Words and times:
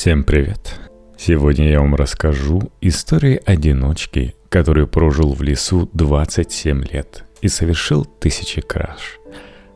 Всем 0.00 0.22
привет! 0.22 0.78
Сегодня 1.16 1.70
я 1.70 1.80
вам 1.80 1.96
расскажу 1.96 2.70
историю 2.80 3.40
одиночки, 3.44 4.36
который 4.48 4.86
прожил 4.86 5.34
в 5.34 5.42
лесу 5.42 5.90
27 5.92 6.84
лет 6.84 7.24
и 7.40 7.48
совершил 7.48 8.04
тысячи 8.04 8.60
краж, 8.60 9.18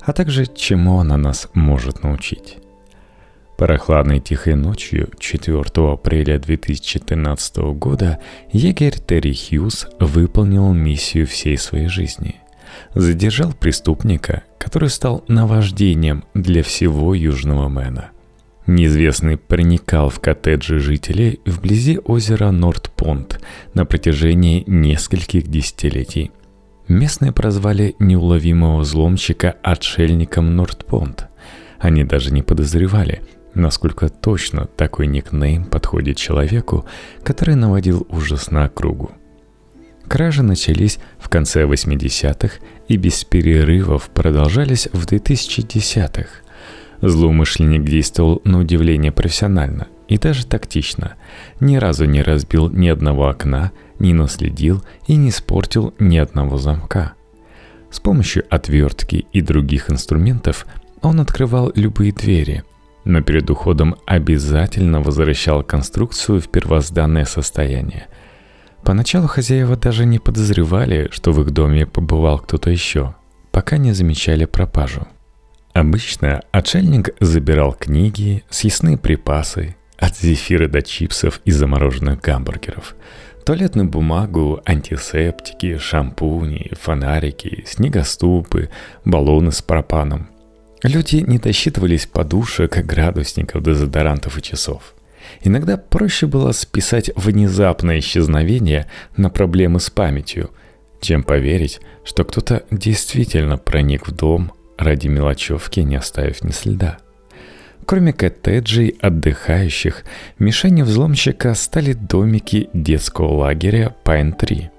а 0.00 0.12
также 0.12 0.46
чему 0.46 1.00
она 1.00 1.16
нас 1.16 1.48
может 1.54 2.04
научить. 2.04 2.58
Прохладной 3.58 4.20
тихой 4.20 4.54
ночью 4.54 5.10
4 5.18 5.64
апреля 5.92 6.38
2013 6.38 7.56
года 7.74 8.20
егерь 8.52 9.00
Терри 9.04 9.34
Хьюз 9.34 9.88
выполнил 9.98 10.72
миссию 10.72 11.26
всей 11.26 11.58
своей 11.58 11.88
жизни. 11.88 12.36
Задержал 12.94 13.52
преступника, 13.54 14.44
который 14.58 14.88
стал 14.88 15.24
наваждением 15.26 16.22
для 16.32 16.62
всего 16.62 17.12
Южного 17.12 17.68
Мэна– 17.68 18.12
Неизвестный 18.66 19.36
проникал 19.36 20.08
в 20.08 20.20
коттеджи 20.20 20.78
жителей 20.78 21.40
вблизи 21.44 21.98
озера 21.98 22.52
Норт-Понт 22.52 23.40
на 23.74 23.84
протяжении 23.84 24.62
нескольких 24.68 25.48
десятилетий. 25.48 26.30
Местные 26.86 27.32
прозвали 27.32 27.96
неуловимого 27.98 28.80
взломщика 28.80 29.56
отшельником 29.62 30.54
Норт-Понт. 30.54 31.26
Они 31.80 32.04
даже 32.04 32.32
не 32.32 32.42
подозревали, 32.42 33.22
насколько 33.54 34.08
точно 34.08 34.66
такой 34.66 35.08
никнейм 35.08 35.64
подходит 35.64 36.16
человеку, 36.16 36.84
который 37.24 37.56
наводил 37.56 38.06
ужас 38.10 38.52
на 38.52 38.66
округу. 38.66 39.10
Кражи 40.06 40.44
начались 40.44 41.00
в 41.18 41.28
конце 41.28 41.64
80-х 41.64 42.58
и 42.86 42.96
без 42.96 43.24
перерывов 43.24 44.08
продолжались 44.10 44.88
в 44.92 45.04
2010-х– 45.04 46.28
Злоумышленник 47.02 47.84
действовал 47.84 48.40
на 48.44 48.60
удивление 48.60 49.10
профессионально 49.10 49.88
и 50.06 50.18
даже 50.18 50.46
тактично. 50.46 51.14
Ни 51.58 51.76
разу 51.76 52.04
не 52.04 52.22
разбил 52.22 52.70
ни 52.70 52.86
одного 52.88 53.28
окна, 53.28 53.72
не 53.98 54.14
наследил 54.14 54.82
и 55.08 55.16
не 55.16 55.30
испортил 55.30 55.94
ни 55.98 56.16
одного 56.16 56.58
замка. 56.58 57.14
С 57.90 57.98
помощью 57.98 58.44
отвертки 58.48 59.26
и 59.32 59.40
других 59.40 59.90
инструментов 59.90 60.64
он 61.02 61.20
открывал 61.20 61.72
любые 61.74 62.12
двери, 62.12 62.62
но 63.04 63.20
перед 63.20 63.50
уходом 63.50 63.96
обязательно 64.06 65.00
возвращал 65.02 65.64
конструкцию 65.64 66.40
в 66.40 66.48
первозданное 66.48 67.24
состояние. 67.24 68.06
Поначалу 68.84 69.26
хозяева 69.26 69.76
даже 69.76 70.06
не 70.06 70.20
подозревали, 70.20 71.08
что 71.10 71.32
в 71.32 71.40
их 71.42 71.50
доме 71.50 71.84
побывал 71.84 72.38
кто-то 72.38 72.70
еще, 72.70 73.14
пока 73.50 73.76
не 73.76 73.92
замечали 73.92 74.44
пропажу. 74.44 75.06
Обычно 75.72 76.42
отшельник 76.52 77.10
забирал 77.20 77.72
книги, 77.72 78.44
съестные 78.50 78.98
припасы, 78.98 79.76
от 79.96 80.16
зефира 80.16 80.68
до 80.68 80.82
чипсов 80.82 81.40
и 81.44 81.50
замороженных 81.50 82.20
гамбургеров, 82.20 82.94
туалетную 83.46 83.88
бумагу, 83.88 84.60
антисептики, 84.66 85.78
шампуни, 85.78 86.72
фонарики, 86.78 87.64
снегоступы, 87.66 88.68
баллоны 89.04 89.50
с 89.50 89.62
пропаном. 89.62 90.28
Люди 90.82 91.16
не 91.16 91.38
досчитывались 91.38 92.06
подушек, 92.06 92.76
градусников, 92.84 93.62
дезодорантов 93.62 94.36
и 94.36 94.42
часов. 94.42 94.94
Иногда 95.42 95.76
проще 95.76 96.26
было 96.26 96.52
списать 96.52 97.10
внезапное 97.16 98.00
исчезновение 98.00 98.90
на 99.16 99.30
проблемы 99.30 99.80
с 99.80 99.88
памятью, 99.88 100.50
чем 101.00 101.22
поверить, 101.22 101.80
что 102.04 102.24
кто-то 102.24 102.64
действительно 102.70 103.56
проник 103.56 104.08
в 104.08 104.12
дом, 104.12 104.52
ради 104.82 105.08
мелочевки 105.08 105.80
не 105.80 105.96
оставив 105.96 106.44
ни 106.44 106.52
следа. 106.52 106.98
Кроме 107.84 108.12
коттеджей 108.12 108.96
отдыхающих, 109.00 110.04
мишенью 110.38 110.84
взломщика 110.84 111.54
стали 111.54 111.94
домики 111.94 112.70
детского 112.72 113.34
лагеря 113.34 113.94
Пайн-3. 114.04 114.70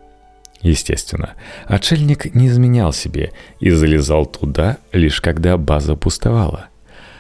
Естественно, 0.62 1.32
отшельник 1.66 2.34
не 2.34 2.48
изменял 2.48 2.94
себе 2.94 3.32
и 3.60 3.70
залезал 3.70 4.26
туда, 4.26 4.78
лишь 4.94 5.20
когда 5.20 5.58
база 5.58 5.96
пустовала. 5.96 6.68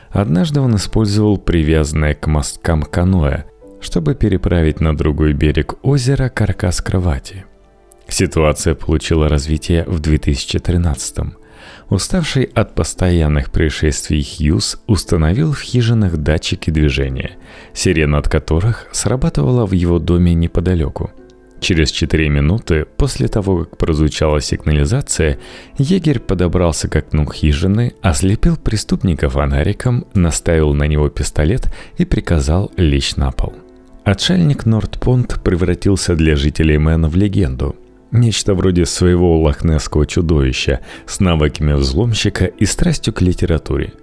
Однажды 0.09 0.61
он 0.61 0.75
использовал 0.77 1.37
привязанное 1.37 2.13
к 2.13 2.27
мосткам 2.27 2.83
каноэ, 2.83 3.43
чтобы 3.81 4.15
переправить 4.15 4.79
на 4.79 4.95
другой 4.95 5.33
берег 5.33 5.75
озера 5.81 6.29
каркас 6.29 6.81
кровати. 6.81 7.45
Ситуация 8.07 8.75
получила 8.75 9.27
развитие 9.27 9.83
в 9.85 9.99
2013 9.99 11.17
-м. 11.17 11.33
Уставший 11.89 12.45
от 12.45 12.75
постоянных 12.75 13.51
происшествий 13.51 14.23
Хьюз 14.23 14.81
установил 14.87 15.51
в 15.51 15.61
хижинах 15.61 16.17
датчики 16.17 16.69
движения, 16.69 17.37
сирена 17.73 18.17
от 18.17 18.29
которых 18.29 18.87
срабатывала 18.91 19.65
в 19.65 19.73
его 19.73 19.99
доме 19.99 20.33
неподалеку. 20.33 21.11
Через 21.59 21.91
4 21.91 22.27
минуты 22.29 22.85
после 22.97 23.27
того, 23.29 23.59
как 23.59 23.77
прозвучала 23.77 24.41
сигнализация, 24.41 25.39
егерь 25.77 26.19
подобрался 26.19 26.89
к 26.89 26.95
окну 26.97 27.29
хижины, 27.31 27.93
ослепил 28.01 28.57
преступника 28.57 29.29
фонариком, 29.29 30.05
наставил 30.13 30.73
на 30.73 30.87
него 30.87 31.07
пистолет 31.09 31.73
и 31.97 32.03
приказал 32.03 32.71
лечь 32.75 33.15
на 33.15 33.31
пол. 33.31 33.53
Отшельник 34.03 34.65
Нордпонт 34.65 35.41
превратился 35.41 36.15
для 36.15 36.35
жителей 36.35 36.77
Мэна 36.77 37.07
в 37.07 37.15
легенду– 37.15 37.77
Нечто 38.13 38.53
вроде 38.53 38.85
своего 38.85 39.41
лохнесского 39.41 40.05
чудовища 40.05 40.81
с 41.07 41.19
навыками 41.19 41.73
взломщика 41.73 42.45
и 42.45 42.63
страстью 42.65 43.11
к 43.11 43.21
литературе. 43.21 43.93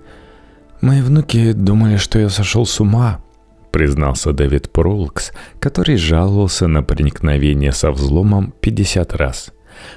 «Мои 0.80 1.00
внуки 1.00 1.52
думали, 1.52 1.96
что 1.96 2.18
я 2.18 2.28
сошел 2.28 2.66
с 2.66 2.80
ума»,— 2.80 3.22
признался 3.70 4.32
Дэвид 4.32 4.68
Пролкс, 4.70 5.30
который 5.60 5.96
жаловался 5.96 6.66
на 6.66 6.82
проникновение 6.82 7.70
со 7.70 7.92
взломом 7.92 8.52
50 8.60 9.14
раз. 9.14 9.52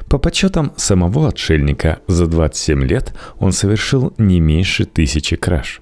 По 0.07 0.19
подсчетам 0.19 0.74
самого 0.78 1.30
отшельника, 1.30 1.97
за 2.06 2.28
27 2.28 2.84
лет 2.84 3.16
он 3.40 3.51
совершил 3.51 4.13
не 4.19 4.40
меньше 4.40 4.85
тысячи 4.85 5.35
краж. 5.35 5.81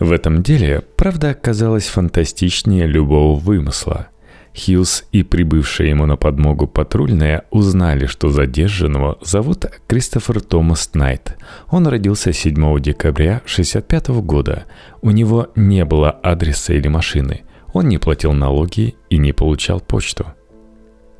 В 0.00 0.12
этом 0.12 0.42
деле 0.42 0.82
правда 0.96 1.30
оказалась 1.30 1.88
фантастичнее 1.88 2.86
любого 2.86 3.38
вымысла— 3.38 4.08
Хьюз 4.56 5.04
и 5.12 5.22
прибывшая 5.22 5.88
ему 5.88 6.06
на 6.06 6.16
подмогу 6.16 6.66
патрульная 6.66 7.44
узнали, 7.50 8.06
что 8.06 8.30
задержанного 8.30 9.18
зовут 9.20 9.66
Кристофер 9.86 10.40
Томас 10.40 10.90
Найт. 10.94 11.36
Он 11.70 11.86
родился 11.86 12.32
7 12.32 12.80
декабря 12.80 13.42
1965 13.44 14.08
года. 14.22 14.64
У 15.02 15.10
него 15.10 15.48
не 15.56 15.84
было 15.84 16.10
адреса 16.10 16.72
или 16.72 16.88
машины. 16.88 17.42
Он 17.74 17.88
не 17.88 17.98
платил 17.98 18.32
налоги 18.32 18.94
и 19.10 19.18
не 19.18 19.32
получал 19.32 19.80
почту. 19.80 20.26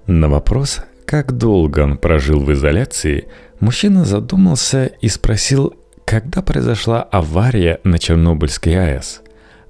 На 0.06 0.28
вопрос, 0.28 0.80
как 1.04 1.32
долго 1.36 1.80
он 1.80 1.98
прожил 1.98 2.41
в 2.41 2.50
изоляции, 2.52 3.28
мужчина 3.60 4.06
задумался 4.06 4.86
и 4.86 5.08
спросил, 5.08 5.75
когда 6.06 6.41
произошла 6.41 7.02
авария 7.02 7.80
на 7.84 7.98
Чернобыльской 7.98 8.76
АЭС– 8.76 9.20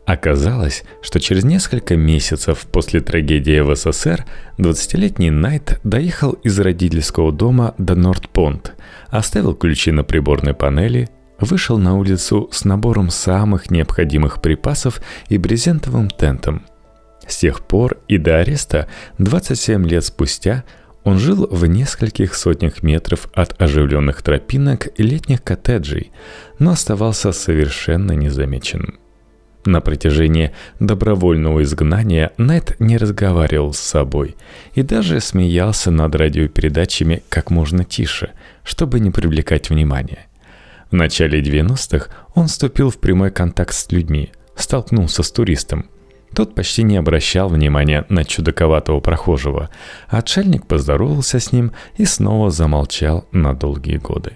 Оказалось, 0.06 0.84
что 1.02 1.18
через 1.18 1.42
несколько 1.42 1.96
месяцев 1.96 2.66
после 2.70 3.00
трагедии 3.00 3.58
в 3.58 3.74
СССР 3.74 4.24
20-летний 4.56 5.30
Найт 5.30 5.80
доехал 5.82 6.32
из 6.44 6.60
родительского 6.60 7.32
дома 7.32 7.74
до 7.76 7.96
Нордпонт, 7.96 8.74
оставил 9.08 9.54
ключи 9.54 9.90
на 9.90 10.04
приборной 10.04 10.54
панели, 10.54 11.08
вышел 11.40 11.76
на 11.76 11.98
улицу 11.98 12.48
с 12.52 12.64
набором 12.64 13.10
самых 13.10 13.68
необходимых 13.72 14.40
припасов 14.40 15.02
и 15.28 15.38
брезентовым 15.38 16.08
тентом. 16.08 16.64
С 17.26 17.38
тех 17.38 17.66
пор 17.66 17.98
и 18.06 18.16
до 18.16 18.38
ареста, 18.38 18.86
27 19.18 19.88
лет 19.88 20.04
спустя, 20.04 20.62
он 21.02 21.18
жил 21.18 21.48
в 21.50 21.66
нескольких 21.66 22.36
сотнях 22.36 22.84
метров 22.84 23.28
от 23.34 23.60
оживленных 23.60 24.22
тропинок 24.22 24.86
и 24.96 25.02
летних 25.02 25.42
коттеджей, 25.42 26.12
но 26.60 26.70
оставался 26.70 27.32
совершенно 27.32 28.12
незамеченным. 28.12 29.00
На 29.66 29.80
протяжении 29.80 30.52
добровольного 30.78 31.64
изгнания 31.64 32.32
Нет 32.38 32.76
не 32.78 32.96
разговаривал 32.96 33.72
с 33.72 33.80
собой 33.80 34.36
и 34.74 34.82
даже 34.82 35.20
смеялся 35.20 35.90
над 35.90 36.14
радиопередачами 36.14 37.24
как 37.28 37.50
можно 37.50 37.82
тише, 37.82 38.30
чтобы 38.62 39.00
не 39.00 39.10
привлекать 39.10 39.68
внимания. 39.68 40.26
В 40.92 40.94
начале 40.94 41.40
90-х 41.42 42.10
он 42.36 42.46
вступил 42.46 42.90
в 42.90 42.98
прямой 42.98 43.32
контакт 43.32 43.74
с 43.74 43.90
людьми, 43.90 44.30
столкнулся 44.54 45.24
с 45.24 45.32
туристом. 45.32 45.86
Тот 46.32 46.54
почти 46.54 46.84
не 46.84 46.96
обращал 46.96 47.48
внимания 47.48 48.06
на 48.08 48.24
чудаковатого 48.24 49.00
прохожего, 49.00 49.70
а 50.06 50.18
отшельник 50.18 50.66
поздоровался 50.66 51.40
с 51.40 51.50
ним 51.50 51.72
и 51.96 52.04
снова 52.04 52.52
замолчал 52.52 53.26
на 53.32 53.52
долгие 53.52 53.96
годы. 53.96 54.34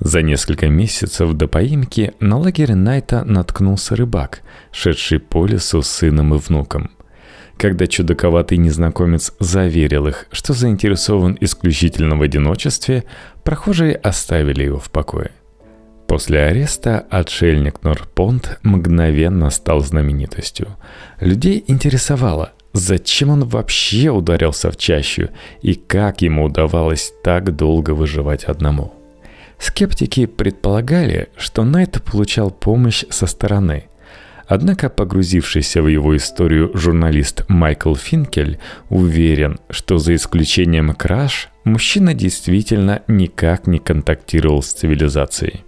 За 0.00 0.22
несколько 0.22 0.68
месяцев 0.68 1.32
до 1.32 1.48
поимки 1.48 2.12
на 2.20 2.38
лагерь 2.38 2.74
Найта 2.74 3.24
наткнулся 3.24 3.96
рыбак, 3.96 4.42
шедший 4.70 5.18
по 5.18 5.46
лесу 5.46 5.82
с 5.82 5.88
сыном 5.88 6.34
и 6.34 6.38
внуком. 6.38 6.90
Когда 7.56 7.86
чудаковатый 7.86 8.58
незнакомец 8.58 9.32
заверил 9.40 10.08
их, 10.08 10.26
что 10.30 10.52
заинтересован 10.52 11.38
исключительно 11.40 12.16
в 12.16 12.22
одиночестве, 12.22 13.04
прохожие 13.42 13.96
оставили 13.96 14.64
его 14.64 14.78
в 14.78 14.90
покое. 14.90 15.30
После 16.06 16.40
ареста 16.40 17.04
отшельник 17.10 17.82
Норпонт 17.82 18.60
мгновенно 18.62 19.48
стал 19.50 19.80
знаменитостью. 19.80 20.76
Людей 21.18 21.64
интересовало, 21.66 22.52
зачем 22.74 23.30
он 23.30 23.44
вообще 23.44 24.10
ударился 24.10 24.70
в 24.70 24.76
чащу 24.76 25.30
и 25.62 25.74
как 25.74 26.20
ему 26.20 26.44
удавалось 26.44 27.12
так 27.24 27.56
долго 27.56 27.92
выживать 27.92 28.44
одному. 28.44 28.92
Скептики 29.58 30.26
предполагали, 30.26 31.28
что 31.36 31.64
Найт 31.64 32.02
получал 32.02 32.50
помощь 32.50 33.04
со 33.10 33.26
стороны– 33.26 33.88
Однако 34.48 34.88
погрузившийся 34.88 35.82
в 35.82 35.88
его 35.88 36.16
историю 36.16 36.70
журналист 36.74 37.44
Майкл 37.48 37.94
Финкель 37.94 38.58
уверен, 38.88 39.58
что 39.70 39.98
за 39.98 40.14
исключением 40.14 40.94
краш, 40.94 41.48
мужчина 41.64 42.14
действительно 42.14 43.02
никак 43.08 43.66
не 43.66 43.78
контактировал 43.78 44.62
с 44.62 44.72
цивилизацией. 44.72 45.64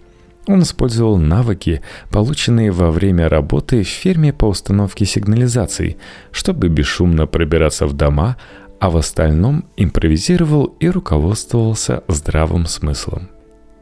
Он 0.47 0.63
использовал 0.63 1.17
навыки, 1.17 1.81
полученные 2.09 2.71
во 2.71 2.89
время 2.89 3.27
работы 3.27 3.83
в 3.83 3.87
ферме 3.87 4.33
по 4.33 4.45
установке 4.45 5.05
сигнализаций, 5.05 5.97
чтобы 6.31 6.69
бесшумно 6.69 7.27
пробираться 7.27 7.85
в 7.85 7.93
дома, 7.93 8.37
а 8.79 8.89
в 8.89 8.97
остальном 8.97 9.65
импровизировал 9.75 10.75
и 10.79 10.87
руководствовался 10.87 12.03
здравым 12.07 12.65
смыслом. 12.65 13.29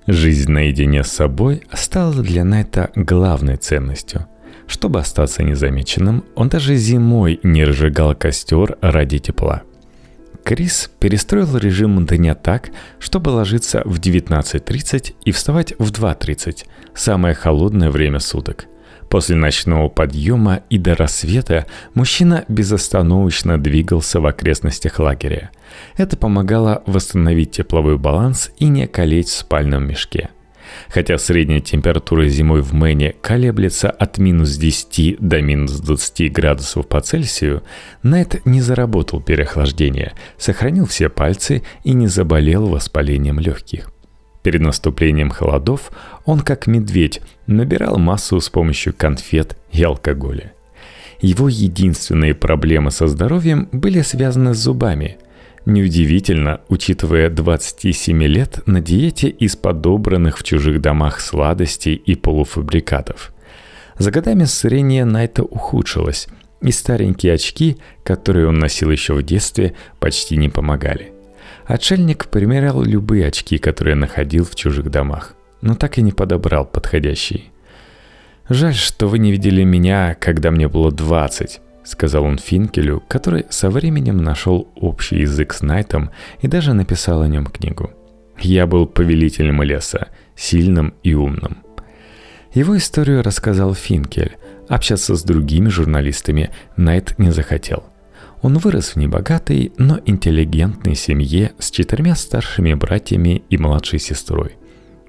Жизнь 0.07 0.51
наедине 0.51 1.04
с 1.04 1.12
собой 1.12 1.63
стала 1.74 2.24
для 2.24 2.44
Найта 2.44 2.89
главной 2.95 3.57
ценностью– 3.57 4.25
чтобы 4.68 5.00
остаться 5.00 5.44
незамеченным, 5.44 6.25
он 6.36 6.50
даже 6.50 6.75
зимой 6.75 7.39
не 7.42 7.63
разжигал 7.63 8.13
костер 8.15 8.77
ради 8.81 9.18
тепла. 9.18 9.63
Крис 10.44 10.92
перестроил 11.00 11.57
режим 11.57 12.06
дня 12.06 12.36
так, 12.36 12.69
чтобы 13.00 13.30
ложиться 13.30 13.81
в 13.86 14.00
19.30 14.00 15.15
и 15.24 15.31
вставать 15.31 15.74
в 15.80 15.92
2.30, 15.92 16.65
самое 16.94 17.33
холодное 17.33 17.89
время 17.89 18.19
суток. 18.19 18.68
После 19.09 19.36
ночного 19.36 19.88
подъема 19.88 20.62
и 20.69 20.77
до 20.77 20.95
рассвета 20.95 21.65
мужчина 21.94 22.44
безостановочно 22.48 23.57
двигался 23.57 24.19
в 24.19 24.25
окрестностях 24.25 25.00
лагеря. 25.00 25.51
Это 25.95 26.18
помогало 26.18 26.83
восстановить 26.86 27.51
тепловой 27.51 27.98
баланс 27.98 28.51
и 28.57 28.65
не 28.65 28.88
колеть 28.88 29.30
в 29.30 29.38
спальном 29.38 29.88
мешке– 29.88 30.30
Хотя 30.89 31.18
средняя 31.18 31.59
температура 31.59 32.27
зимой 32.27 32.62
в 32.62 32.74
Мэне 32.74 33.13
колеблется 33.21 33.89
от 33.89 34.18
минус 34.18 34.56
10 34.56 35.18
до 35.19 35.42
минус 35.42 35.80
20 35.80 36.31
градусов 36.31 36.88
по 36.88 37.01
Цельсию, 37.01 37.63
Найт 38.03 38.45
не 38.45 38.62
заработал 38.62 39.21
переохлаждения, 39.21 40.13
сохранил 40.38 40.86
все 40.86 41.10
пальцы 41.10 41.63
и 41.83 41.94
не 41.94 42.07
заболел 42.07 42.68
воспалением 42.68 43.39
легких. 43.39 43.92
Перед 44.48 44.62
наступлением 44.62 45.30
холодов 45.30 45.92
он, 46.24 46.40
как 46.40 46.68
медведь, 46.68 47.20
набирал 47.48 47.98
массу 47.98 48.40
с 48.40 48.50
помощью 48.50 48.94
конфет 48.94 49.58
и 49.74 49.84
алкоголя. 49.84 50.54
Его 51.20 51.50
единственные 51.50 52.34
проблемы 52.34 52.92
со 52.92 53.08
здоровьем 53.08 53.68
были 53.74 54.00
связаны 54.00 54.54
с 54.54 54.60
зубами– 54.60 55.18
Неудивительно, 55.66 56.62
учитывая 56.70 57.30
27 57.30 58.24
лет 58.24 58.62
на 58.66 58.80
диете 58.80 59.28
из 59.28 59.58
подобранных 59.58 60.38
в 60.38 60.44
чужих 60.44 60.80
домах 60.80 61.20
сладостей 61.20 61.96
и 61.96 62.16
полуфабрикатов. 62.16 63.34
За 63.98 64.12
годами 64.12 64.46
зрение 64.46 65.04
Найта 65.04 65.44
ухудшилось, 65.44 66.30
и 66.62 66.72
старенькие 66.72 67.34
очки, 67.34 67.76
которые 68.06 68.48
он 68.48 68.60
носил 68.60 68.92
еще 68.92 69.14
в 69.14 69.24
детстве, 69.24 69.74
почти 70.00 70.38
не 70.38 70.48
помогали. 70.48 71.17
Отшельник 71.68 72.28
примерял 72.30 72.81
любые 72.81 73.28
очки, 73.28 73.58
которые 73.58 73.96
находил 73.96 74.46
в 74.46 74.56
чужих 74.56 74.90
домах, 74.90 75.36
но 75.62 75.75
так 75.75 75.98
и 75.98 76.02
не 76.02 76.14
подобрал 76.14 76.66
подходящие. 76.66 77.44
«Жаль, 78.48 78.74
что 78.74 79.08
вы 79.08 79.19
не 79.19 79.34
видели 79.34 79.66
меня, 79.66 80.16
когда 80.16 80.50
мне 80.50 80.69
было 80.69 80.90
20», 80.90 81.60
сказал 81.84 82.24
он 82.24 82.38
Финкелю, 82.38 83.04
который 83.10 83.46
со 83.50 83.69
временем 83.69 84.18
нашел 84.18 84.69
общий 84.75 85.19
язык 85.19 85.54
с 85.54 85.62
Найтом 85.62 86.12
и 86.40 86.48
даже 86.48 86.74
написал 86.74 87.22
о 87.22 87.28
нем 87.28 87.46
книгу. 87.46 87.92
«Я 88.40 88.66
был 88.66 88.88
повелителем 88.88 89.62
леса, 89.62 90.08
сильным 90.36 90.94
и 91.04 91.13
умным». 91.13 91.58
Его 92.54 92.78
историю 92.78 93.24
рассказал 93.24 93.74
Финкель. 93.74 94.38
Общаться 94.70 95.16
с 95.16 95.24
другими 95.24 95.68
журналистами 95.68 96.50
Найт 96.78 97.20
не 97.20 97.31
захотел. 97.31 97.84
Он 98.48 98.60
вырос 98.60 98.92
в 98.92 98.96
небогатой, 98.96 99.74
но 99.78 100.00
интеллигентной 100.06 100.96
семье 100.96 101.52
с 101.60 101.70
четырьмя 101.70 102.16
старшими 102.16 102.74
братьями 102.76 103.44
и 103.50 103.58
младшей 103.58 104.00
сестрой. 104.00 104.52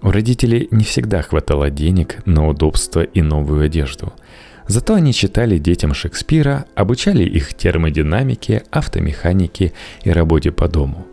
У 0.02 0.10
родителей 0.10 0.66
не 0.72 0.82
всегда 0.82 1.22
хватало 1.22 1.70
денег 1.70 2.20
на 2.26 2.48
удобство 2.48 3.00
и 3.00 3.22
новую 3.22 3.64
одежду– 3.64 4.12
Зато 4.66 4.94
они 4.94 5.14
читали 5.14 5.56
детям 5.56 5.94
Шекспира, 5.94 6.66
обучали 6.74 7.22
их 7.22 7.54
термодинамике, 7.54 8.64
автомеханике 8.70 9.72
и 10.02 10.10
работе 10.10 10.50
по 10.52 10.68
дому. 10.68 11.06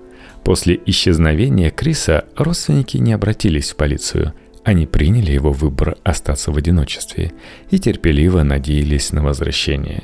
После 0.43 0.77
исчезновения 0.85 1.69
Криса 1.69 2.25
родственники 2.35 2.97
не 2.97 3.13
обратились 3.13 3.71
в 3.71 3.77
полицию. 3.77 4.33
Они 4.65 4.85
приняли 4.87 5.31
его 5.31 5.53
выбор 5.53 5.95
остаться 6.03 6.51
в 6.51 6.57
одиночестве 6.57 7.31
и 7.69 7.79
терпеливо 7.79 8.43
надеялись 8.43 9.13
на 9.13 9.23
возвращение. 9.23 10.03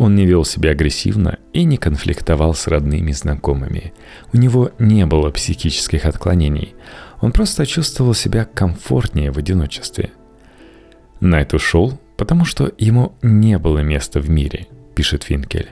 Он 0.00 0.14
не 0.14 0.24
вел 0.24 0.46
себя 0.46 0.70
агрессивно 0.70 1.38
и 1.52 1.62
не 1.64 1.76
конфликтовал 1.76 2.54
с 2.54 2.66
родными 2.68 3.10
и 3.10 3.12
знакомыми. 3.12 3.92
У 4.32 4.38
него 4.38 4.70
не 4.78 5.04
было 5.04 5.30
психических 5.30 6.06
отклонений. 6.06 6.74
Он 7.20 7.32
просто 7.32 7.66
чувствовал 7.66 8.14
себя 8.14 8.46
комфортнее 8.46 9.30
в 9.30 9.36
одиночестве. 9.36 10.12
Найт 11.20 11.52
ушел, 11.52 12.00
потому 12.16 12.46
что 12.46 12.72
ему 12.78 13.12
не 13.20 13.58
было 13.58 13.80
места 13.80 14.20
в 14.20 14.30
мире, 14.30 14.68
пишет 14.94 15.24
Финкель. 15.24 15.68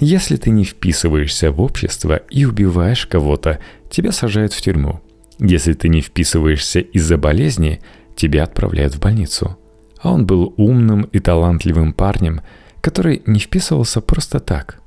Если 0.00 0.36
ты 0.36 0.48
не 0.48 0.64
вписываешься 0.64 1.50
в 1.50 1.60
общество 1.60 2.22
и 2.30 2.46
убиваешь 2.46 3.04
кого-то, 3.04 3.58
тебя 3.90 4.10
сажают 4.10 4.54
в 4.54 4.60
тюрьму. 4.62 5.02
Если 5.38 5.74
ты 5.74 5.90
не 5.90 6.00
вписываешься 6.00 6.80
из-за 6.80 7.18
болезни, 7.18 7.82
тебя 8.16 8.44
отправляют 8.44 8.94
в 8.94 9.00
больницу. 9.00 9.58
А 10.00 10.14
он 10.14 10.24
был 10.24 10.54
умным 10.56 11.02
и 11.02 11.18
талантливым 11.18 11.92
парнем, 11.92 12.40
который 12.86 13.22
не 13.26 13.38
вписывался 13.38 14.00
просто 14.00 14.38
так. 14.38 14.80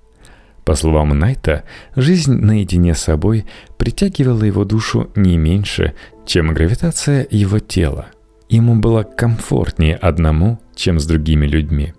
По 0.65 0.75
словам 0.75 1.17
Найта, 1.17 1.63
жизнь 1.95 2.33
наедине 2.33 2.93
с 2.93 2.99
собой 2.99 3.45
притягивала 3.77 4.43
его 4.43 4.65
душу 4.65 5.09
не 5.15 5.37
меньше, 5.37 5.93
чем 6.25 6.53
гравитация 6.53 7.27
его 7.29 7.59
тела– 7.59 8.07
Ему 8.49 8.75
было 8.75 9.03
комфортнее 9.03 9.95
одному, 9.95 10.59
чем 10.75 10.99
с 10.99 11.05
другими 11.05 11.45
людьми. 11.45 11.93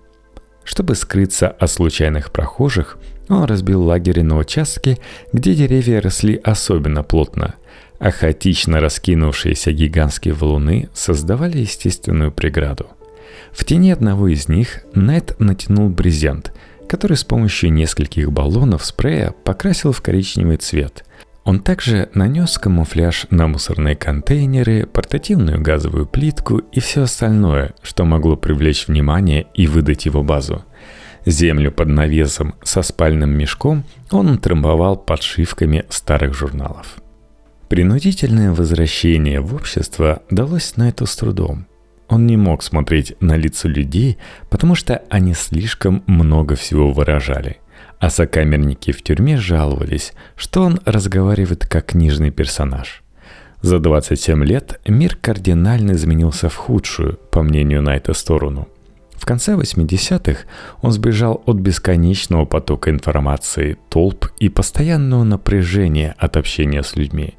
Чтобы 0.64 0.96
скрыться 0.96 1.48
от 1.48 1.70
случайных 1.70 2.32
прохожих, 2.32 2.98
он 3.28 3.44
разбил 3.44 3.84
лагерь 3.84 4.24
на 4.24 4.36
участке, 4.36 4.98
где 5.32 5.54
деревья 5.54 6.00
росли 6.00 6.40
особенно 6.42 7.04
плотно, 7.04 7.54
а 8.00 8.10
хаотично 8.10 8.80
раскинувшиеся 8.80 9.70
гигантские 9.70 10.34
валуны 10.34 10.88
создавали 10.92 11.58
естественную 11.58 12.32
преграду. 12.32 12.88
В 13.52 13.64
тени 13.64 13.90
одного 13.90 14.28
из 14.28 14.48
них 14.48 14.84
Найт 14.94 15.38
натянул 15.38 15.88
брезент, 15.88 16.52
который 16.88 17.16
с 17.16 17.24
помощью 17.24 17.72
нескольких 17.72 18.32
баллонов 18.32 18.84
спрея 18.84 19.34
покрасил 19.44 19.92
в 19.92 20.00
коричневый 20.00 20.56
цвет– 20.56 21.04
он 21.44 21.60
также 21.60 22.10
нанес 22.14 22.58
камуфляж 22.58 23.26
на 23.30 23.48
мусорные 23.48 23.96
контейнеры, 23.96 24.86
портативную 24.86 25.60
газовую 25.60 26.06
плитку 26.06 26.58
и 26.58 26.80
все 26.80 27.02
остальное, 27.02 27.72
что 27.82 28.04
могло 28.04 28.36
привлечь 28.36 28.86
внимание 28.86 29.46
и 29.54 29.66
выдать 29.66 30.04
его 30.04 30.22
базу. 30.22 30.64
Землю 31.26 31.72
под 31.72 31.88
навесом 31.88 32.54
со 32.62 32.82
спальным 32.82 33.30
мешком 33.30 33.84
он 34.10 34.30
утрамбовал 34.30 34.96
подшивками 34.96 35.84
старых 35.88 36.34
журналов. 36.34 36.98
Принудительное 37.68 38.52
возвращение 38.52 39.40
в 39.40 39.54
общество 39.54 40.22
далось 40.30 40.76
Найту 40.76 41.06
с 41.06 41.16
трудом. 41.16 41.66
Он 42.10 42.26
не 42.26 42.36
мог 42.36 42.62
смотреть 42.62 43.14
на 43.20 43.36
лица 43.36 43.68
людей, 43.68 44.18
потому 44.50 44.74
что 44.74 45.02
они 45.08 45.32
слишком 45.32 46.02
много 46.06 46.54
всего 46.56 46.92
выражали– 46.92 47.56
а 48.00 48.08
сокамерники 48.08 48.92
в 48.92 49.02
тюрьме 49.02 49.36
жаловались, 49.36 50.14
что 50.34 50.62
он 50.62 50.80
разговаривает 50.86 51.66
как 51.66 51.86
книжный 51.86 52.30
персонаж. 52.30 53.02
За 53.60 53.78
27 53.78 54.42
лет 54.42 54.80
мир 54.88 55.16
кардинально 55.20 55.92
изменился 55.92 56.48
в 56.48 56.56
худшую, 56.56 57.18
по 57.30 57.42
мнению 57.42 57.82
Найта, 57.82 58.14
сторону. 58.14 58.68
В 59.12 59.26
конце 59.26 59.52
80-х 59.52 60.46
он 60.80 60.92
сбежал 60.92 61.42
от 61.44 61.56
бесконечного 61.56 62.46
потока 62.46 62.90
информации, 62.90 63.76
толп 63.90 64.28
и 64.38 64.48
постоянного 64.48 65.24
напряжения 65.24 66.14
от 66.18 66.38
общения 66.38 66.82
с 66.82 66.96
людьми. 66.96 67.34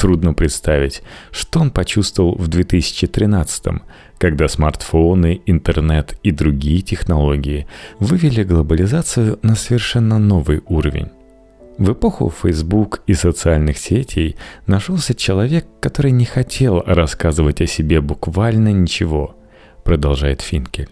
Трудно 0.00 0.32
представить, 0.32 1.02
что 1.30 1.60
он 1.60 1.70
почувствовал 1.70 2.34
в 2.34 2.48
2013-м, 2.48 3.82
когда 4.16 4.48
смартфоны, 4.48 5.42
интернет 5.44 6.18
и 6.22 6.30
другие 6.30 6.80
технологии 6.80 7.66
вывели 7.98 8.42
глобализацию 8.42 9.38
на 9.42 9.54
совершенно 9.54 10.18
новый 10.18 10.62
уровень. 10.66 11.10
В 11.76 11.92
эпоху 11.92 12.32
Facebook 12.34 13.02
и 13.06 13.12
социальных 13.12 13.76
сетей 13.76 14.36
нашелся 14.66 15.14
человек, 15.14 15.66
который 15.80 16.12
не 16.12 16.24
хотел 16.24 16.82
рассказывать 16.86 17.60
о 17.60 17.66
себе 17.66 18.00
буквально 18.00 18.72
ничего, 18.72 19.36
продолжает 19.84 20.40
Финкель. 20.40 20.88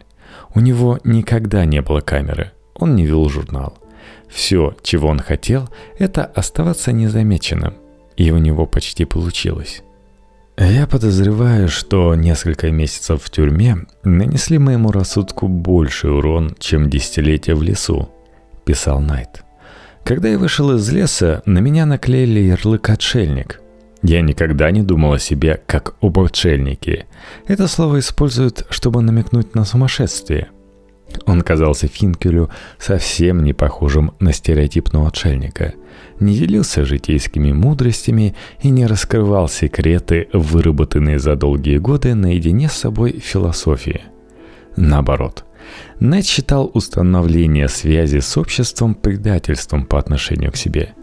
У 0.55 0.61
него 0.61 0.99
никогда 1.05 1.65
не 1.65 1.81
было 1.81 2.01
камеры, 2.01 2.53
он 2.75 2.95
не 2.95 3.07
вел 3.07 3.27
журнал. 3.31 3.79
Все, 4.29 4.77
чего 4.83 5.09
он 5.09 5.21
хотел, 5.21 5.71
это 5.99 6.27
оставаться 6.27 6.93
незамеченным. 6.93 7.88
И 8.19 8.33
у 8.33 8.39
него 8.39 8.67
почти 8.67 9.05
получилось. 9.05 9.83
Я 10.59 10.89
подозреваю, 10.89 11.69
что 11.69 12.17
несколько 12.17 12.69
месяцев 12.73 13.23
в 13.23 13.31
тюрьме 13.31 13.87
нанесли 14.03 14.59
моему 14.59 14.91
рассудку 14.91 15.47
больший 15.47 16.11
урон, 16.11 16.57
чем 16.59 16.91
десятилетия 16.91 17.55
в 17.55 17.63
лесу, 17.63 18.11
писал 18.65 19.01
Найт. 19.01 19.45
Когда 20.03 20.29
я 20.29 20.39
вышел 20.39 20.73
из 20.73 20.91
леса, 20.91 21.43
на 21.47 21.61
меня 21.61 21.87
наклеили 21.87 22.41
ярлык 22.41 22.91
«отшельник». 22.91 23.61
Я 24.03 24.21
никогда 24.21 24.73
не 24.73 24.83
думал 24.83 25.13
о 25.13 25.19
себе 25.21 25.61
как 25.67 25.95
об 26.01 26.19
отшельнике. 26.19 27.07
Это 27.47 27.69
слово 27.69 28.01
используют, 28.01 28.67
чтобы 28.71 29.01
намекнуть 29.01 29.55
на 29.55 29.65
сумасшествие. 29.65 30.49
Он 31.27 31.43
казался 31.43 31.89
Финкелю 31.89 32.51
совсем 32.79 33.43
не 33.43 33.53
похожим 33.53 34.13
на 34.21 34.33
стереотипного 34.33 35.09
отшельника. 35.09 35.75
Не 36.21 36.37
делился 36.37 36.85
житейскими 36.85 37.53
мудростями 37.53 38.35
и 38.63 38.69
не 38.71 38.87
раскрывал 38.87 39.49
секреты, 39.49 40.29
выработанные 40.33 41.19
за 41.19 41.37
долгие 41.37 41.79
годы 41.79 42.15
наедине 42.15 42.69
с 42.69 42.73
собой 42.73 43.19
философии. 43.21 44.03
Наоборот, 44.77 45.45
Найт 46.01 46.27
считал 46.27 46.71
установление 46.73 47.69
связи 47.69 48.21
с 48.21 48.37
обществом 48.37 48.95
предательством 48.95 49.85
по 49.85 49.99
отношению 49.99 50.53
к 50.53 50.57
себе. 50.57 50.95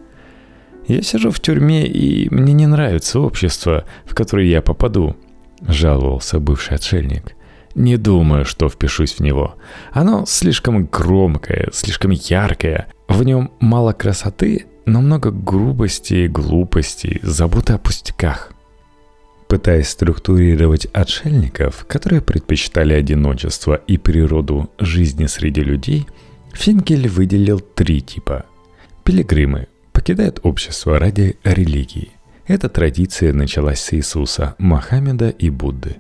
«Я 0.88 1.02
сижу 1.02 1.32
в 1.32 1.40
тюрьме, 1.40 1.88
и 1.88 2.34
мне 2.34 2.54
не 2.54 2.68
нравится 2.68 3.20
общество, 3.20 3.86
в 4.06 4.16
которое 4.16 4.48
я 4.48 4.62
попаду»,– 4.62 5.16
жаловался 5.68 6.40
бывший 6.40 6.76
отшельник. 6.76 7.36
«Не 7.76 7.98
думаю, 7.98 8.46
что 8.46 8.70
впишусь 8.70 9.16
в 9.16 9.20
него. 9.20 9.56
Оно 9.92 10.26
слишком 10.26 10.86
громкое, 10.86 11.70
слишком 11.74 12.12
яркое. 12.12 12.88
В 13.08 13.24
нем 13.24 13.52
мало 13.60 13.92
красоты, 13.92 14.66
но 14.86 15.02
много 15.02 15.32
грубости, 15.32 16.28
глупости, 16.28 17.20
заботы 17.22 17.74
о 17.74 17.78
пустяках. 17.78 18.54
Пытаясь 19.48 19.90
структурировать 19.90 20.88
отшельников, 20.88 21.86
которые 21.88 22.22
предпочитали 22.22 22.94
одиночество 22.94 23.76
и 23.76 23.98
природу 23.98 24.72
жизни 24.80 25.28
среди 25.28 25.62
людей, 25.62 26.08
Финкель 26.54 27.08
выделил 27.08 27.60
три 27.60 28.02
типа. 28.02 28.46
Пилигримы 29.04 29.68
покидают 29.92 30.40
общество 30.44 30.98
ради 30.98 31.38
религии. 31.44 32.12
Эта 32.48 32.70
традиция 32.70 33.34
началась 33.34 33.82
с 33.82 33.94
Иисуса, 33.94 34.56
Мохаммеда 34.58 35.30
и 35.30 35.50
Будды. 35.50 35.98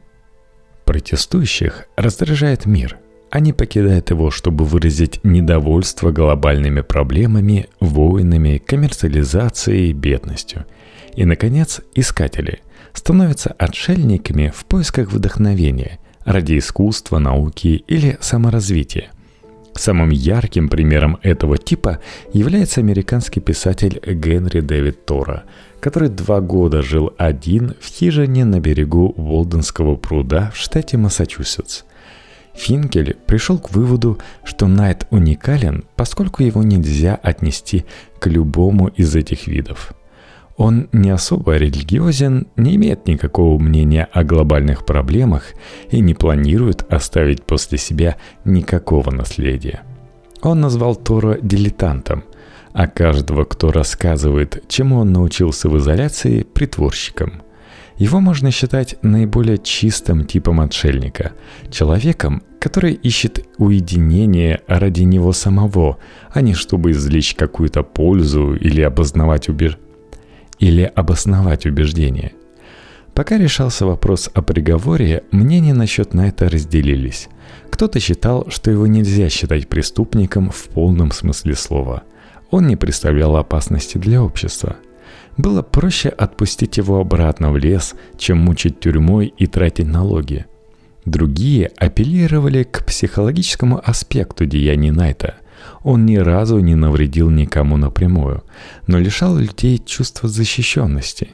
Протестующих 0.86 1.88
раздражает 1.96 2.66
мир. 2.66 2.98
Они 3.32 3.54
покидают 3.54 4.12
его, 4.12 4.32
чтобы 4.32 4.66
выразить 4.66 5.20
недовольство 5.24 6.12
глобальными 6.12 6.82
проблемами, 6.82 7.68
войнами, 7.80 8.62
коммерциализацией, 8.66 9.92
бедностью. 9.94 10.66
И, 11.16 11.26
наконец, 11.26 11.82
искатели– 11.96 12.60
становятся 12.98 13.54
отшельниками 13.58 14.52
в 14.56 14.66
поисках 14.66 15.12
вдохновения 15.12 16.00
ради 16.24 16.58
искусства, 16.58 17.20
науки 17.20 17.84
или 17.88 18.18
саморазвития. 18.22 19.12
Самым 19.74 20.10
ярким 20.10 20.70
примером 20.70 21.20
этого 21.22 21.58
типа 21.58 22.00
является 22.34 22.80
американский 22.80 23.42
писатель 23.42 24.00
Генри 24.06 24.62
Дэвид 24.62 25.06
Тора, 25.06 25.44
который 25.86 26.10
два 26.10 26.42
года 26.42 26.82
жил 26.82 27.14
один 27.16 27.76
в 27.80 27.86
хижине 27.86 28.44
на 28.44 28.60
берегу 28.60 29.14
Волденского 29.18 29.96
пруда 29.96 30.52
в 30.52 30.58
штате 30.58 30.98
Массачусетс. 30.98 31.84
Финкель 32.56 33.16
пришел 33.28 33.60
к 33.60 33.70
выводу, 33.70 34.18
что 34.44 34.66
Найт 34.66 35.06
уникален, 35.12 35.84
поскольку 35.96 36.42
его 36.42 36.64
нельзя 36.64 37.14
отнести 37.14 37.86
к 38.18 38.26
любому 38.26 38.88
из 38.88 39.16
этих 39.16 39.46
видов– 39.46 39.94
он 40.58 40.88
не 40.94 41.10
особо 41.10 41.58
религиозен, 41.58 42.48
не 42.56 42.78
имеет 42.78 43.08
никакого 43.08 43.60
мнения 43.60 44.08
о 44.14 44.24
глобальных 44.24 44.86
проблемах 44.86 45.48
и 45.92 46.00
не 46.00 46.14
планирует 46.14 46.90
оставить 46.90 47.44
после 47.44 47.78
себя 47.78 48.16
никакого 48.46 49.12
наследия. 49.12 49.82
Он 50.42 50.62
назвал 50.62 50.96
Тора 50.96 51.38
дилетантом, 51.42 52.24
а 52.76 52.88
каждого, 52.88 53.46
кто 53.46 53.72
рассказывает, 53.72 54.64
чему 54.68 54.98
он 54.98 55.14
научился 55.14 55.70
в 55.70 55.78
изоляции, 55.78 56.44
притворщиком. 56.44 57.42
Его 57.96 58.20
можно 58.20 58.52
считать 58.52 58.98
наиболее 59.02 59.58
чистым 59.58 60.26
типом 60.26 60.60
отшельника, 60.60 61.32
человеком, 61.72 62.44
который 62.60 62.92
ищет 62.92 63.48
уединение 63.58 64.60
ради 64.68 65.04
него 65.04 65.32
самого, 65.32 66.00
а 66.34 66.42
не 66.42 66.54
чтобы 66.54 66.92
извлечь 66.92 67.34
какую-то 67.36 67.82
пользу 67.84 68.54
или 68.56 68.82
обосновать 68.82 69.48
убеждение 69.48 69.86
или 70.60 70.84
обосновать 70.84 71.66
убеждение. 71.66 72.34
Пока 73.14 73.38
решался 73.38 73.86
вопрос 73.86 74.30
о 74.34 74.42
приговоре, 74.42 75.24
мнения 75.32 75.74
насчет 75.74 76.14
Найта 76.14 76.50
разделились. 76.50 77.30
Кто-то 77.70 78.00
считал, 78.00 78.48
что 78.50 78.72
его 78.72 78.88
нельзя 78.88 79.30
считать 79.30 79.68
преступником 79.70 80.50
в 80.50 80.64
полном 80.66 81.12
смысле 81.12 81.56
слова. 81.56 82.04
Он 82.52 82.68
не 82.68 82.76
представлял 82.76 83.36
опасности 83.36 83.98
для 83.98 84.22
общества. 84.22 84.78
Было 85.38 85.62
проще 85.62 86.10
отпустить 86.10 86.78
его 86.78 87.00
обратно 87.00 87.52
в 87.52 87.58
лес, 87.58 87.96
чем 88.18 88.38
мучить 88.40 88.80
тюрьмой 88.80 89.34
и 89.38 89.48
тратить 89.48 89.88
налоги. 89.88 90.46
Другие 91.06 91.72
апеллировали 91.78 92.64
к 92.64 92.86
психологическому 92.86 93.82
аспекту 93.84 94.46
деяний 94.46 94.92
Найта– 94.92 95.36
он 95.84 96.06
ни 96.06 96.18
разу 96.18 96.60
не 96.60 96.76
навредил 96.76 97.30
никому 97.30 97.78
напрямую, 97.78 98.44
но 98.88 99.00
лишал 99.00 99.38
людей 99.38 99.82
чувства 99.84 100.30
защищенности. 100.30 101.30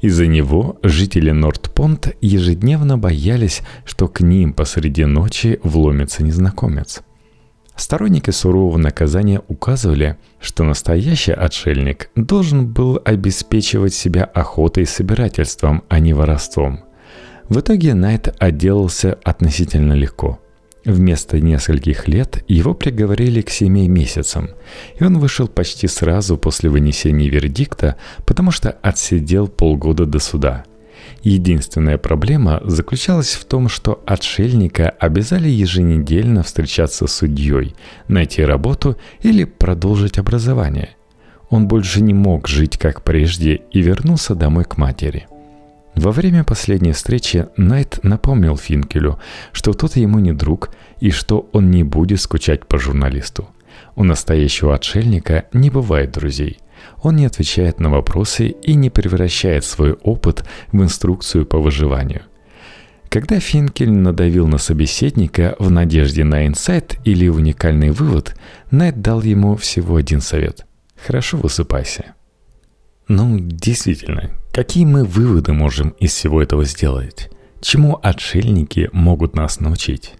Из-за 0.00 0.26
него 0.26 0.78
жители 0.82 1.32
Нордпонт 1.32 2.16
ежедневно 2.20 2.98
боялись, 2.98 3.62
что 3.84 4.08
к 4.08 4.20
ним 4.20 4.52
посреди 4.52 5.04
ночи 5.04 5.58
вломится 5.62 6.22
незнакомец. 6.22 7.02
Сторонники 7.78 8.30
сурового 8.30 8.76
наказания 8.76 9.40
указывали, 9.48 10.18
что 10.40 10.64
настоящий 10.64 11.32
отшельник 11.32 12.10
должен 12.16 12.66
был 12.66 13.00
обеспечивать 13.02 13.94
себя 13.94 14.24
охотой 14.24 14.82
и 14.82 14.86
собирательством, 14.86 15.82
а 15.88 16.00
не 16.00 16.12
воровством. 16.12 16.80
В 17.48 17.60
итоге 17.60 17.94
Найт 17.94 18.34
отделался 18.38 19.18
относительно 19.24 19.94
легко– 19.94 20.38
Вместо 20.88 21.38
нескольких 21.38 22.08
лет 22.08 22.42
его 22.48 22.72
приговорили 22.72 23.42
к 23.42 23.50
семи 23.50 23.86
месяцам, 23.88 24.48
и 24.98 25.04
он 25.04 25.18
вышел 25.18 25.46
почти 25.46 25.86
сразу 25.86 26.38
после 26.38 26.70
вынесения 26.70 27.28
вердикта, 27.28 27.96
потому 28.24 28.50
что 28.52 28.70
отсидел 28.80 29.48
полгода 29.48 30.06
до 30.06 30.18
суда. 30.18 30.64
Единственная 31.22 31.98
проблема 31.98 32.60
заключалась 32.64 33.34
в 33.34 33.44
том, 33.44 33.68
что 33.68 34.02
отшельника 34.06 34.90
обязали 34.90 35.48
еженедельно 35.48 36.42
встречаться 36.42 37.06
с 37.06 37.12
судьей, 37.12 37.74
найти 38.08 38.42
работу 38.44 38.96
или 39.20 39.44
продолжить 39.44 40.18
образование. 40.18 40.90
Он 41.50 41.66
больше 41.66 42.02
не 42.02 42.14
мог 42.14 42.48
жить 42.48 42.78
как 42.78 43.02
прежде 43.02 43.62
и 43.72 43.80
вернулся 43.80 44.34
домой 44.34 44.64
к 44.64 44.76
матери– 44.76 45.26
во 45.98 46.12
время 46.12 46.44
последней 46.44 46.92
встречи 46.92 47.48
Найт 47.56 47.98
напомнил 48.04 48.56
Финкелю, 48.56 49.18
что 49.50 49.72
тот 49.72 49.96
ему 49.96 50.20
не 50.20 50.32
друг 50.32 50.70
и 51.00 51.10
что 51.10 51.48
он 51.52 51.72
не 51.72 51.82
будет 51.82 52.20
скучать 52.20 52.66
по 52.66 52.78
журналисту. 52.78 53.48
У 53.96 54.04
настоящего 54.04 54.76
отшельника 54.76 55.46
не 55.52 55.70
бывает 55.70 56.12
друзей. 56.12 56.60
Он 57.02 57.16
не 57.16 57.26
отвечает 57.26 57.80
на 57.80 57.90
вопросы 57.90 58.48
и 58.48 58.74
не 58.74 58.90
превращает 58.90 59.64
свой 59.64 59.92
опыт 59.92 60.44
в 60.72 60.82
инструкцию 60.82 61.46
по 61.46 61.58
выживанию. 61.58 62.22
Когда 63.08 63.40
Финкель 63.40 63.90
надавил 63.90 64.46
на 64.48 64.58
собеседника 64.58 65.56
в 65.58 65.70
надежде 65.70 66.24
на 66.24 66.46
инсайт 66.46 66.98
или 67.04 67.28
уникальный 67.28 67.90
вывод, 67.90 68.36
Найт 68.70 69.00
дал 69.00 69.22
ему 69.22 69.56
всего 69.56 69.96
один 69.96 70.20
совет. 70.20 70.66
«Хорошо 71.06 71.38
высыпайся». 71.38 72.14
Ну, 73.08 73.38
действительно, 73.38 74.30
какие 74.52 74.84
мы 74.84 75.04
выводы 75.04 75.54
можем 75.54 75.90
из 76.00 76.12
всего 76.12 76.42
этого 76.42 76.64
сделать? 76.64 77.30
Чему 77.62 77.98
отшельники 78.02 78.90
могут 78.92 79.34
нас 79.34 79.60
научить? 79.60 80.14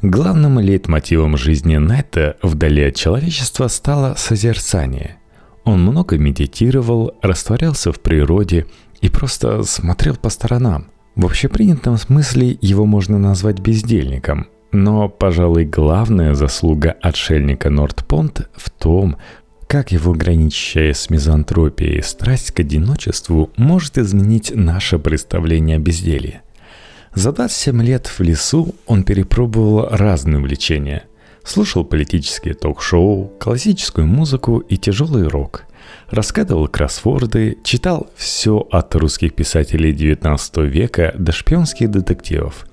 Главным 0.00 0.58
лейтмотивом 0.58 1.36
жизни 1.36 1.76
Найта 1.76 2.38
вдали 2.40 2.84
от 2.84 2.94
человечества 2.94 3.68
стало 3.68 4.14
созерцание. 4.16 5.19
Он 5.64 5.82
много 5.82 6.18
медитировал, 6.18 7.12
растворялся 7.22 7.92
в 7.92 8.00
природе 8.00 8.66
и 9.00 9.08
просто 9.08 9.62
смотрел 9.62 10.16
по 10.16 10.30
сторонам. 10.30 10.86
В 11.16 11.26
общепринятом 11.26 11.96
смысле 11.96 12.56
его 12.60 12.86
можно 12.86 13.18
назвать 13.18 13.60
бездельником, 13.60 14.46
но, 14.72 15.08
пожалуй, 15.08 15.64
главная 15.64 16.34
заслуга 16.34 16.96
отшельника 17.02 17.70
Нордпонт 17.70 18.48
в 18.54 18.70
том, 18.70 19.16
как 19.66 19.92
его 19.92 20.12
граничащая 20.12 20.92
с 20.92 21.10
мизантропией 21.10 22.02
страсть 22.02 22.52
к 22.52 22.60
одиночеству 22.60 23.50
может 23.56 23.98
изменить 23.98 24.52
наше 24.54 24.98
представление 24.98 25.76
о 25.76 25.80
безделье. 25.80 26.42
За 27.14 27.32
27 27.32 27.82
лет 27.82 28.06
в 28.06 28.20
лесу 28.20 28.74
он 28.86 29.02
перепробовал 29.02 29.88
разные 29.90 30.38
увлечения. 30.38 31.04
Слушал 31.44 31.84
политические 31.84 32.54
ток-шоу, 32.54 33.32
классическую 33.40 34.06
музыку 34.06 34.58
и 34.58 34.76
тяжелый 34.76 35.26
рок. 35.26 35.64
Раскадывал 36.08 36.68
кроссворды, 36.68 37.58
читал 37.64 38.08
все 38.14 38.66
от 38.70 38.94
русских 38.94 39.34
писателей 39.34 39.92
XIX 39.92 40.66
века 40.66 41.14
до 41.18 41.32
шпионских 41.32 41.90
детективов. 41.90 42.66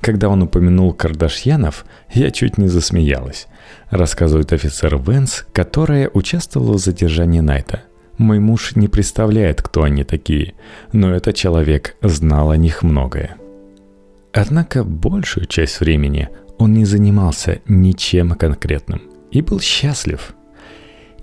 Когда 0.00 0.28
он 0.28 0.42
упомянул 0.42 0.92
Кардашьянов, 0.94 1.84
я 2.12 2.30
чуть 2.30 2.58
не 2.58 2.68
засмеялась. 2.68 3.46
Рассказывает 3.90 4.52
офицер 4.52 4.96
Венс, 4.96 5.44
которая 5.52 6.08
участвовала 6.08 6.74
в 6.74 6.78
задержании 6.78 7.40
Найта. 7.40 7.82
Мой 8.16 8.38
муж 8.38 8.76
не 8.76 8.88
представляет, 8.88 9.62
кто 9.62 9.82
они 9.82 10.04
такие, 10.04 10.54
но 10.92 11.14
этот 11.14 11.36
человек 11.36 11.96
знал 12.02 12.50
о 12.50 12.56
них 12.56 12.82
многое. 12.82 13.36
Однако 14.32 14.84
большую 14.84 15.46
часть 15.46 15.80
времени 15.80 16.28
он 16.60 16.74
не 16.74 16.84
занимался 16.84 17.60
ничем 17.66 18.32
конкретным 18.32 19.02
и 19.30 19.40
был 19.40 19.60
счастлив. 19.60 20.34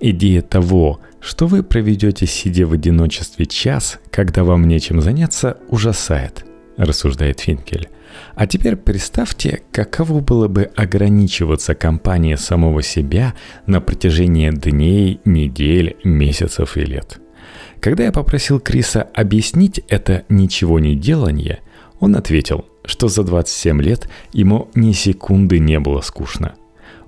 Идея 0.00 0.42
того, 0.42 1.00
что 1.20 1.46
вы 1.46 1.62
проведете 1.62 2.26
сидя 2.26 2.66
в 2.66 2.72
одиночестве 2.72 3.46
час, 3.46 4.00
когда 4.10 4.44
вам 4.44 4.66
нечем 4.66 5.00
заняться, 5.00 5.58
ужасает, 5.68 6.44
рассуждает 6.76 7.40
Финкель. 7.40 7.88
А 8.34 8.46
теперь 8.46 8.76
представьте, 8.76 9.62
каково 9.70 10.20
было 10.20 10.48
бы 10.48 10.64
ограничиваться 10.74 11.74
компанией 11.74 12.36
самого 12.36 12.82
себя 12.82 13.34
на 13.66 13.80
протяжении 13.80 14.50
дней, 14.50 15.20
недель, 15.24 15.96
месяцев 16.04 16.76
и 16.76 16.80
лет. 16.80 17.20
Когда 17.80 18.04
я 18.04 18.12
попросил 18.12 18.58
Криса 18.58 19.02
объяснить 19.14 19.80
это 19.88 20.24
ничего 20.28 20.80
не 20.80 20.96
делание, 20.96 21.60
он 22.00 22.16
ответил, 22.16 22.64
что 22.88 23.06
за 23.06 23.22
27 23.22 23.80
лет 23.80 24.08
ему 24.32 24.68
ни 24.74 24.90
секунды 24.90 25.60
не 25.60 25.78
было 25.78 26.00
скучно. 26.00 26.56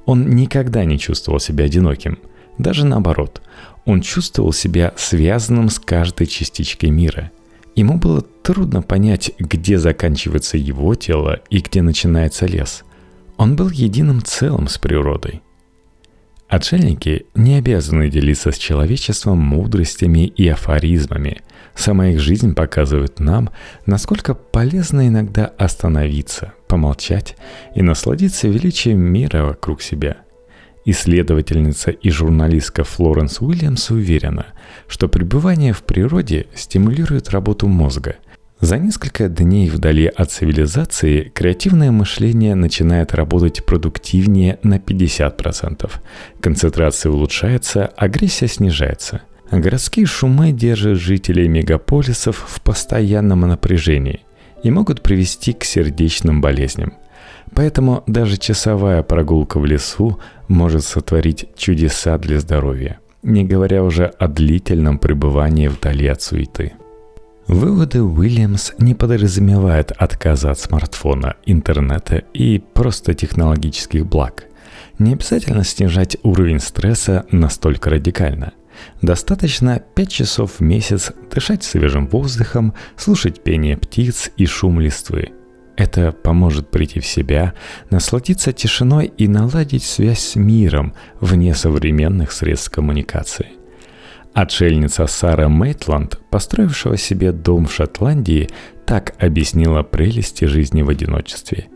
Он 0.07 0.31
никогда 0.31 0.85
не 0.85 0.97
чувствовал 0.97 1.41
себя 1.41 1.65
одиноким. 1.65 2.21
Даже 2.59 2.87
наоборот, 2.87 3.43
он 3.85 4.01
чувствовал 4.01 4.53
себя 4.53 4.95
связанным 4.97 5.69
с 5.69 5.81
каждой 5.81 6.29
частичкой 6.29 6.91
мира. 6.91 7.33
Ему 7.75 7.99
было 7.99 8.21
трудно 8.21 8.83
понять, 8.83 9.33
где 9.41 9.79
заканчивается 9.79 10.57
его 10.57 10.95
тело 10.95 11.41
и 11.51 11.59
где 11.59 11.83
начинается 11.83 12.47
лес. 12.47 12.85
Он 13.37 13.57
был 13.57 13.71
единым 13.71 14.23
целым 14.23 14.69
с 14.69 14.79
природой– 14.79 15.43
Отшельники 16.51 17.27
не 17.37 17.55
обязаны 17.55 18.11
делиться 18.11 18.51
с 18.51 18.59
человечеством 18.59 19.39
мудростями 19.39 20.27
и 20.27 20.49
афоризмами. 20.49 21.43
Сама 21.81 22.09
их 22.09 22.21
жизнь 22.21 22.55
показывает 22.55 23.21
нам, 23.21 23.49
насколько 23.87 24.35
полезно 24.35 25.09
иногда 25.09 25.47
остановиться, 25.47 26.53
помолчать 26.69 27.39
и 27.75 27.81
насладиться 27.81 28.49
величием 28.49 29.01
мира 29.01 29.45
вокруг 29.45 29.81
себя. 29.81 30.19
Исследовательница 30.85 31.91
и 31.91 32.11
журналистка 32.11 32.85
Флоренс 32.85 33.41
Уильямс 33.41 33.89
уверена, 33.89 34.49
что 34.89 35.09
пребывание 35.09 35.73
в 35.73 35.83
природе 35.83 36.49
стимулирует 36.55 37.31
работу 37.31 37.67
мозга– 37.67 38.17
за 38.61 38.77
несколько 38.77 39.31
дней 39.31 39.71
вдали 39.71 40.05
от 40.05 40.31
цивилизации 40.31 41.33
креативное 41.35 41.91
мышление 41.91 42.55
начинает 42.55 43.15
работать 43.15 43.65
продуктивнее 43.65 44.59
на 44.63 44.75
50%. 44.75 45.91
Концентрация 46.43 47.11
улучшается, 47.11 47.87
агрессия 47.87 48.49
снижается. 48.49 49.23
Городские 49.51 50.07
шумы 50.07 50.53
держат 50.53 50.99
жителей 50.99 51.49
мегаполисов 51.49 52.45
в 52.49 52.61
постоянном 52.61 53.41
напряжении 53.41 54.21
и 54.63 54.71
могут 54.71 55.03
привести 55.03 55.53
к 55.53 55.65
сердечным 55.65 56.41
болезням. 56.41 56.95
Поэтому 57.53 58.05
даже 58.07 58.37
часовая 58.37 59.03
прогулка 59.03 59.59
в 59.59 59.67
лесу 59.67 60.21
может 60.47 60.85
сотворить 60.85 61.49
чудеса 61.57 62.17
для 62.19 62.39
здоровья, 62.39 63.01
не 63.25 63.45
говоря 63.45 63.83
уже 63.83 64.07
о 64.07 64.29
длительном 64.29 64.99
пребывании 64.99 65.67
вдали 65.67 66.07
от 66.07 66.23
суеты. 66.23 66.75
Выводы 67.49 68.01
Уильямс 68.01 68.73
не 68.79 68.95
подразумевают 68.95 69.91
отказа 69.91 70.53
от 70.53 70.61
смартфона, 70.61 71.35
интернета 71.45 72.23
и 72.33 72.63
просто 72.73 73.15
технологических 73.15 74.07
благ. 74.07 74.45
Не 75.01 75.15
обязательно 75.15 75.65
снижать 75.65 76.17
уровень 76.23 76.61
стресса 76.61 77.27
настолько 77.33 77.91
радикально. 77.91 78.53
Достаточно 79.03 79.83
5 79.95 80.11
часов 80.11 80.53
в 80.59 80.61
месяц 80.61 81.13
дышать 81.33 81.65
свежим 81.65 82.07
воздухом, 82.09 82.75
слушать 82.97 83.43
пение 83.43 83.77
птиц 83.77 84.31
и 84.37 84.47
шум 84.47 84.81
листвы. 84.81 85.33
Это 85.77 86.13
поможет 86.13 86.71
прийти 86.71 87.01
в 87.01 87.07
себя, 87.07 87.55
насладиться 87.91 88.53
тишиной 88.53 89.07
и 89.17 89.29
наладить 89.29 89.85
связь 89.85 90.21
с 90.21 90.37
миром 90.37 90.95
вне 91.21 91.55
современных 91.55 92.33
средств 92.33 92.71
коммуникации. 92.71 93.47
Отшельница 94.35 95.07
Сара 95.07 95.49
Мейтланд, 95.49 96.21
построившего 96.31 96.97
себе 96.97 97.33
дом 97.33 97.67
в 97.67 97.73
Шотландии, 97.73 98.49
так 98.87 99.15
объяснила 99.19 99.83
прелести 99.83 100.45
жизни 100.45 100.83
в 100.83 100.89
одиночестве. 100.89 101.69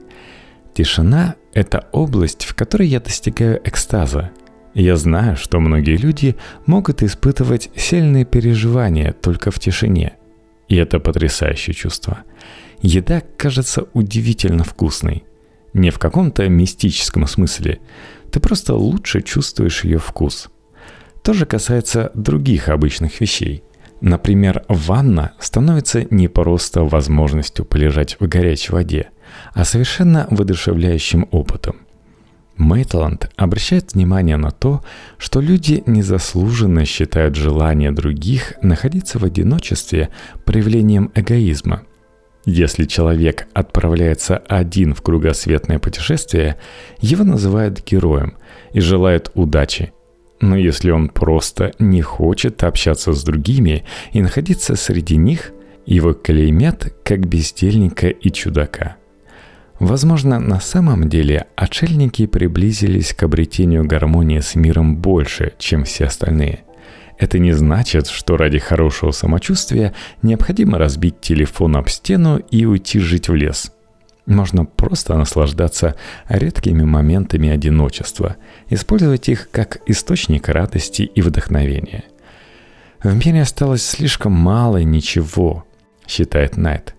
Тишина– 0.75 1.37
это 1.53 1.89
область, 1.93 2.45
в 2.45 2.55
которой 2.55 2.89
я 2.89 3.01
достигаю 3.01 3.61
экстаза. 3.65 4.31
Я 4.75 4.97
знаю, 4.97 5.37
что 5.37 5.61
многие 5.61 5.97
люди 5.97 6.37
могут 6.67 7.03
испытывать 7.03 7.71
сильные 7.77 8.25
переживания 8.25 9.13
только 9.13 9.51
в 9.51 9.59
тишине. 9.59 10.15
И 10.69 10.77
это 10.77 10.99
потрясающее 10.99 11.75
чувство. 11.75 12.19
Еда 12.83 13.23
кажется 13.37 13.87
удивительно 13.93 14.65
вкусной. 14.65 15.25
Не 15.73 15.91
в 15.91 15.99
каком-то 15.99 16.49
мистическом 16.49 17.27
смысле. 17.27 17.79
Ты 18.31 18.41
просто 18.41 18.75
лучше 18.75 19.23
чувствуешь 19.23 19.85
ее 19.85 19.99
вкус– 19.99 20.49
то 21.25 21.33
же 21.33 21.47
касается 21.47 22.13
других 22.15 22.69
обычных 22.69 23.19
вещей. 23.19 23.65
Например, 24.03 24.63
ванна 24.69 25.33
становится 25.41 26.07
не 26.11 26.29
просто 26.29 26.85
возможностью 26.85 27.65
полежать 27.65 28.19
в 28.21 28.29
горячей 28.29 28.73
воде, 28.73 29.09
а 29.55 29.65
совершенно 29.65 30.27
воодушевляющим 30.31 31.27
опытом. 31.31 31.84
Мейтланд 32.57 33.31
обращает 33.37 33.95
внимание 33.95 34.37
на 34.37 34.51
то, 34.51 34.83
что 35.19 35.41
люди 35.41 35.83
незаслуженно 35.87 36.85
считают 36.85 37.35
желание 37.35 37.91
других 37.91 38.55
находиться 38.63 39.19
в 39.19 39.25
одиночестве 39.25 40.11
проявлением 40.45 41.11
эгоизма. 41.15 41.83
Если 42.47 42.85
человек 42.85 43.49
отправляется 43.55 44.37
один 44.37 44.95
в 44.95 45.03
кругосветное 45.03 45.79
путешествие, 45.79 46.59
его 47.01 47.25
называют 47.25 47.83
героем 47.85 48.35
и 48.73 48.81
желают 48.81 49.31
удачи– 49.35 49.93
но 50.45 50.57
если 50.57 50.91
он 50.91 51.09
просто 51.09 51.73
не 51.79 52.03
хочет 52.03 52.65
общаться 52.65 53.15
с 53.15 53.25
другими 53.25 53.85
и 54.13 54.21
находиться 54.21 54.77
среди 54.77 55.17
них, 55.17 55.53
его 55.87 56.13
клеймят 56.13 56.95
как 57.03 57.27
бездельника 57.27 58.09
и 58.09 58.31
чудака. 58.31 58.97
Возможно, 59.81 60.39
на 60.39 60.61
самом 60.61 61.09
деле 61.09 61.47
отшельники 61.57 62.27
приблизились 62.27 63.13
к 63.13 63.23
обретению 63.25 63.85
гармонии 63.85 64.41
с 64.41 64.55
миром 64.55 64.97
больше, 64.97 65.53
чем 65.59 65.85
все 65.85 66.07
остальные. 66.07 66.61
Это 67.19 67.39
не 67.39 67.53
значит, 67.53 68.09
что 68.09 68.37
ради 68.37 68.59
хорошего 68.59 69.11
самочувствия 69.11 69.95
необходимо 70.23 70.79
разбить 70.79 71.21
телефон 71.21 71.77
об 71.77 71.89
стену 71.89 72.39
и 72.39 72.65
уйти 72.65 72.99
жить 72.99 73.29
в 73.29 73.35
лес. 73.35 73.73
Можно 74.27 74.65
просто 74.65 75.17
наслаждаться 75.17 75.97
редкими 76.29 76.83
моментами 76.85 77.51
одиночества, 77.51 78.37
использовать 78.71 79.29
их 79.29 79.51
как 79.51 79.79
источник 79.87 80.49
радости 80.49 81.03
и 81.03 81.21
вдохновения. 81.21 82.05
В 83.03 83.15
мире 83.15 83.43
осталось 83.43 83.85
слишком 83.85 84.33
мало 84.33 84.83
ничего, 84.83 85.67
считает 86.07 86.57
Найт. 86.57 86.95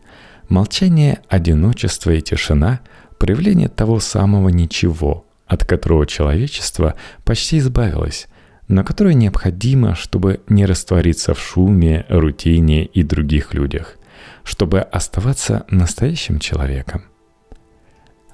Молчание, 0.49 1.19
одиночество 1.29 2.11
и 2.11 2.21
тишина– 2.21 2.81
проявление 3.17 3.69
того 3.69 3.99
самого 3.99 4.49
ничего, 4.49 5.25
от 5.47 5.65
которого 5.65 6.05
человечество 6.05 6.95
почти 7.23 7.59
избавилось, 7.59 8.27
но 8.67 8.83
которое 8.83 9.13
необходимо, 9.13 9.95
чтобы 9.95 10.41
не 10.47 10.65
раствориться 10.65 11.33
в 11.33 11.39
шуме, 11.39 12.05
рутине 12.09 12.85
и 12.85 13.03
других 13.03 13.53
людях, 13.53 13.97
чтобы 14.43 14.79
оставаться 14.79 15.65
настоящим 15.69 16.39
человеком. 16.39 17.05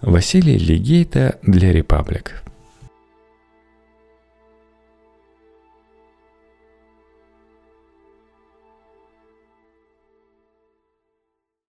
Василий 0.01 0.57
Легейта 0.57 1.39
для 1.43 1.71
«Репаблик». 1.71 2.43